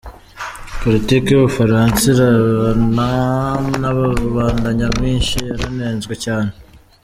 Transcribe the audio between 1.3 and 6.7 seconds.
yu Bufaransa irebana naba rubanda nyamwinshi yaranenzwe cyane.